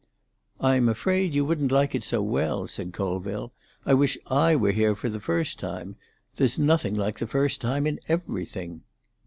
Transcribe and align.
"I'm 0.59 0.89
afraid 0.89 1.35
you 1.35 1.45
wouldn't 1.45 1.71
like 1.71 1.93
it 1.93 2.03
so 2.03 2.23
well," 2.23 2.65
said 2.65 2.91
Colville. 2.91 3.53
"I 3.85 3.93
wish 3.93 4.17
I 4.25 4.55
were 4.55 4.71
here 4.71 4.95
for 4.95 5.09
the 5.09 5.19
first 5.19 5.59
time. 5.59 5.95
There's 6.37 6.57
nothing 6.57 6.95
like 6.95 7.19
the 7.19 7.27
first 7.27 7.61
time 7.61 7.85
in 7.85 7.99
everything." 8.07 8.81